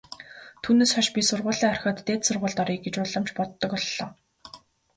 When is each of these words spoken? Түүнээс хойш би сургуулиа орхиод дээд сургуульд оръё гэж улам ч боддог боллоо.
Түүнээс 0.63 0.91
хойш 0.95 1.07
би 1.13 1.21
сургуулиа 1.29 1.69
орхиод 1.73 1.97
дээд 2.07 2.21
сургуульд 2.25 2.59
оръё 2.63 2.77
гэж 2.85 2.95
улам 3.03 3.23
ч 3.27 3.29
боддог 3.37 3.71
боллоо. 3.75 4.07